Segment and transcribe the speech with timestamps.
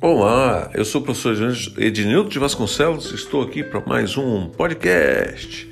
[0.00, 1.34] Olá, eu sou o professor
[1.78, 5.70] Ednildo de Vasconcelos, estou aqui para mais um podcast.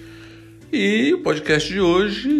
[0.73, 2.39] E o podcast de hoje,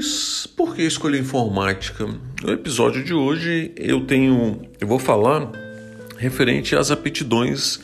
[0.57, 2.07] por que escolhi informática?
[2.43, 5.51] No episódio de hoje eu tenho, eu vou falar
[6.17, 7.81] referente às aptidões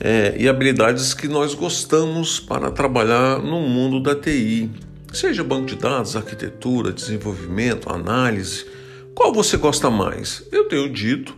[0.00, 4.68] é, e habilidades que nós gostamos para trabalhar no mundo da TI
[5.12, 8.66] seja banco de dados, arquitetura, desenvolvimento, análise.
[9.14, 10.46] Qual você gosta mais?
[10.50, 11.36] Eu tenho dito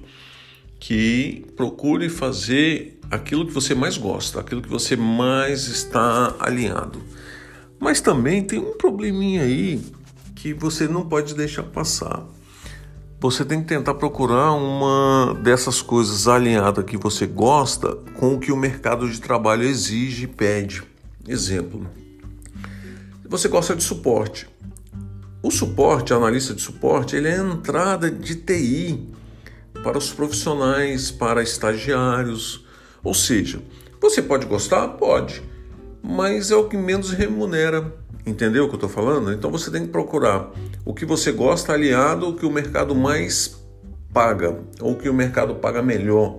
[0.78, 7.02] que procure fazer aquilo que você mais gosta, aquilo que você mais está alinhado.
[7.78, 9.80] Mas também tem um probleminha aí
[10.34, 12.26] que você não pode deixar passar.
[13.20, 18.52] Você tem que tentar procurar uma dessas coisas alinhada que você gosta com o que
[18.52, 20.82] o mercado de trabalho exige e pede.
[21.26, 21.86] Exemplo:
[23.36, 24.48] você gosta de suporte.
[25.42, 29.08] O suporte, analista de suporte, ele é a entrada de TI
[29.82, 32.64] para os profissionais, para estagiários.
[33.02, 33.60] Ou seja,
[34.00, 34.86] você pode gostar?
[34.86, 35.42] Pode,
[36.00, 37.92] mas é o que menos remunera.
[38.24, 39.32] Entendeu o que eu estou falando?
[39.32, 40.52] Então você tem que procurar
[40.84, 43.60] o que você gosta aliado ao que o mercado mais
[44.12, 46.38] paga, ou que o mercado paga melhor.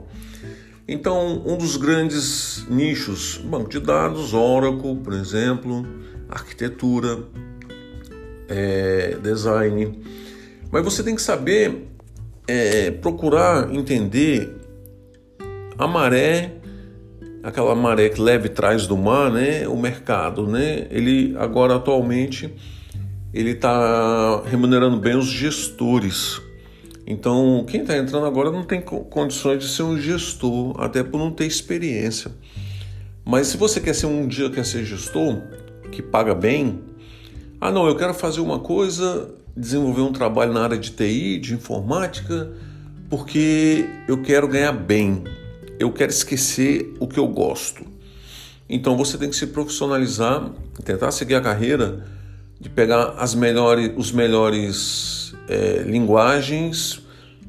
[0.88, 5.86] Então, um dos grandes nichos, banco de dados, Oracle, por exemplo,
[6.30, 7.23] arquitetura,
[8.47, 10.00] é, design.
[10.72, 11.88] Mas você tem que saber
[12.47, 14.55] é, procurar entender
[15.77, 16.53] a maré,
[17.42, 19.67] aquela maré que leve traz do mar, né?
[19.67, 20.88] O mercado, né?
[20.92, 22.53] Ele agora atualmente
[23.33, 26.42] ele está remunerando bem os gestores.
[27.08, 31.31] Então, quem está entrando agora não tem condições de ser um gestor, até por não
[31.31, 32.31] ter experiência.
[33.23, 35.42] Mas se você quer ser um dia quer ser gestor,
[35.92, 36.80] que paga bem,
[37.61, 41.54] ah não, eu quero fazer uma coisa desenvolver um trabalho na área de TI, de
[41.54, 42.52] informática,
[43.10, 45.23] porque eu quero ganhar bem,
[45.80, 47.86] eu quero esquecer o que eu gosto.
[48.67, 50.52] Então você tem que se profissionalizar,
[50.83, 52.04] tentar seguir a carreira
[52.60, 57.02] de pegar as melhores, os melhores é, linguagens.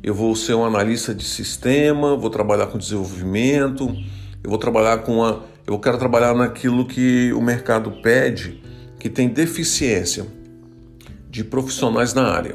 [0.03, 3.89] Eu vou ser um analista de sistema, vou trabalhar com desenvolvimento,
[4.43, 8.63] eu vou trabalhar com a, eu quero trabalhar naquilo que o mercado pede,
[8.99, 10.27] que tem deficiência
[11.29, 12.55] de profissionais na área.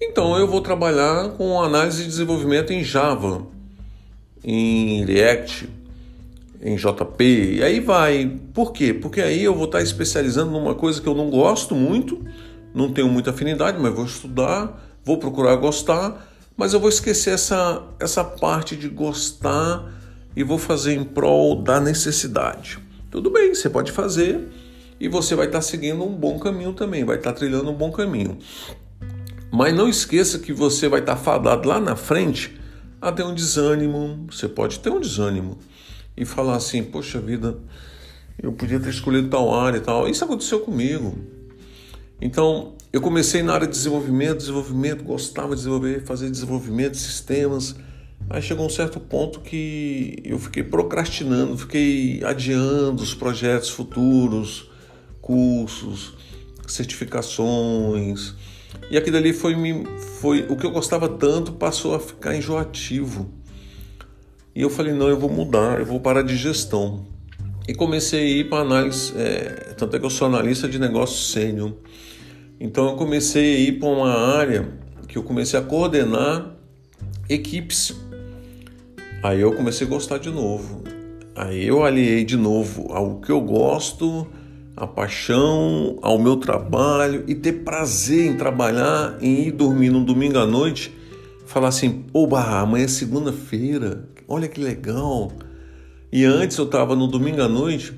[0.00, 3.46] Então eu vou trabalhar com análise e desenvolvimento em Java,
[4.42, 5.68] em React,
[6.62, 7.24] em JP,
[7.56, 8.38] e aí vai.
[8.54, 8.94] Por quê?
[8.94, 12.24] Porque aí eu vou estar especializando numa coisa que eu não gosto muito,
[12.74, 16.26] não tenho muita afinidade, mas vou estudar, vou procurar gostar,
[16.56, 19.92] mas eu vou esquecer essa, essa parte de gostar
[20.36, 22.78] e vou fazer em prol da necessidade.
[23.10, 24.48] Tudo bem, você pode fazer,
[25.00, 28.38] e você vai estar seguindo um bom caminho também, vai estar trilhando um bom caminho.
[29.50, 32.60] Mas não esqueça que você vai estar fadado lá na frente
[33.00, 34.26] a ter um desânimo.
[34.30, 35.58] Você pode ter um desânimo
[36.16, 37.58] e falar assim: Poxa vida,
[38.40, 40.06] eu podia ter escolhido tal área e tal.
[40.06, 41.18] Isso aconteceu comigo.
[42.20, 47.74] Então, eu comecei na área de desenvolvimento, desenvolvimento, gostava de desenvolver, fazer desenvolvimento de sistemas.
[48.28, 54.70] Aí chegou um certo ponto que eu fiquei procrastinando, fiquei adiando os projetos futuros,
[55.20, 56.14] cursos,
[56.66, 58.34] certificações.
[58.90, 59.54] E aquilo ali foi,
[60.20, 63.30] foi o que eu gostava tanto passou a ficar enjoativo.
[64.54, 67.06] E eu falei, não, eu vou mudar, eu vou parar de gestão.
[67.70, 71.32] E comecei a ir para análise, é, tanto é que eu sou analista de negócio
[71.32, 71.72] sênior.
[72.58, 74.68] Então eu comecei a ir para uma área
[75.06, 76.56] que eu comecei a coordenar
[77.28, 77.94] equipes.
[79.22, 80.82] Aí eu comecei a gostar de novo.
[81.36, 84.26] Aí eu aliei de novo ao que eu gosto
[84.76, 90.40] a paixão ao meu trabalho e ter prazer em trabalhar, em ir dormir no domingo
[90.40, 90.92] à noite,
[91.46, 95.30] falar assim: oba, amanhã é segunda-feira, olha que legal.
[96.12, 97.94] E antes eu estava no domingo à noite,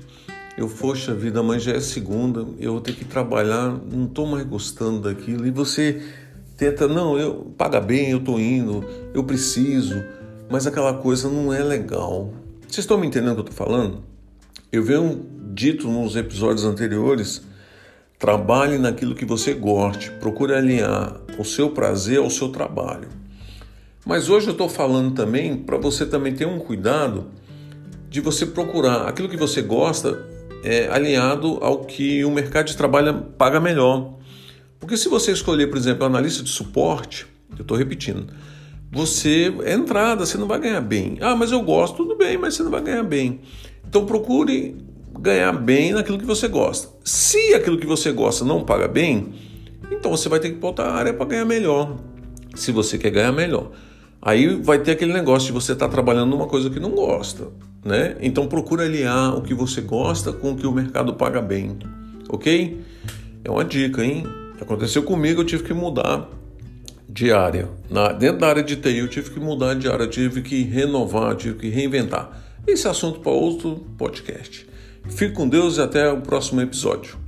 [0.55, 4.45] eu, poxa vida, amanhã já é segunda, eu vou ter que trabalhar, não estou mais
[4.45, 5.47] gostando daquilo.
[5.47, 5.99] E você
[6.55, 10.03] tenta, não, eu paga bem, eu estou indo, eu preciso,
[10.47, 12.31] mas aquela coisa não é legal.
[12.61, 14.03] Vocês estão me entendendo o que eu estou falando?
[14.71, 17.41] Eu venho dito nos episódios anteriores,
[18.19, 23.07] trabalhe naquilo que você goste, procure alinhar o seu prazer ao seu trabalho.
[24.05, 27.25] Mas hoje eu estou falando também para você também ter um cuidado
[28.13, 30.23] de você procurar aquilo que você gosta
[30.63, 34.19] é, alinhado ao que o mercado de trabalho paga melhor.
[34.79, 37.25] Porque se você escolher, por exemplo, analista de suporte,
[37.57, 38.27] eu estou repetindo,
[38.91, 41.17] você é entrada, você não vai ganhar bem.
[41.21, 43.41] Ah, mas eu gosto, tudo bem, mas você não vai ganhar bem.
[43.89, 44.77] Então procure
[45.19, 46.89] ganhar bem naquilo que você gosta.
[47.03, 49.33] Se aquilo que você gosta não paga bem,
[49.89, 51.97] então você vai ter que botar a área para ganhar melhor.
[52.53, 53.71] Se você quer ganhar melhor.
[54.21, 57.47] Aí vai ter aquele negócio de você estar tá trabalhando numa coisa que não gosta,
[57.83, 58.15] né?
[58.21, 61.77] Então procura aliar o que você gosta com o que o mercado paga bem,
[62.29, 62.81] ok?
[63.43, 64.25] É uma dica, hein?
[64.61, 66.29] Aconteceu comigo, eu tive que mudar
[67.09, 67.69] de área.
[67.89, 71.35] Na, dentro da área de TI eu tive que mudar de área, tive que renovar,
[71.35, 72.43] tive que reinventar.
[72.65, 74.67] Esse é assunto para outro podcast.
[75.09, 77.22] Fique com Deus e até o próximo episódio.